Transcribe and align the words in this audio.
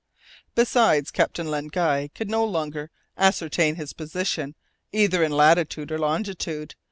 Besides, 0.55 1.11
Captain 1.11 1.45
Len 1.51 1.67
Guy 1.67 2.09
could 2.15 2.27
no 2.27 2.43
longer 2.43 2.89
ascertain 3.19 3.75
his 3.75 3.93
position 3.93 4.55
either 4.91 5.23
in 5.23 5.31
latitude 5.31 5.91
or 5.91 5.99
longitude. 5.99 6.73